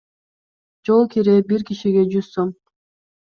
Жол 0.87 1.03
кире 1.15 1.35
бир 1.51 1.65
кишиге 1.71 2.07
жүз 2.15 2.31
сом. 2.37 2.51